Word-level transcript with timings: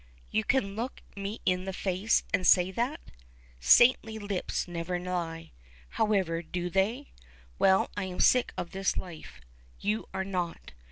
You 0.31 0.43
can 0.43 0.75
look 0.75 1.03
me 1.15 1.41
in 1.45 1.65
the 1.65 1.73
face 1.73 2.23
and 2.33 2.47
say 2.47 2.71
that! 2.71 3.01
Saintly 3.59 4.17
lips 4.17 4.67
never 4.67 4.97
lie, 4.99 5.51
however, 5.89 6.41
do 6.41 6.71
they? 6.71 7.11
Well, 7.59 7.91
I'm 7.95 8.19
sick 8.19 8.51
of 8.57 8.71
this 8.71 8.97
life; 8.97 9.39
you 9.79 10.07
are 10.11 10.25
not. 10.25 10.71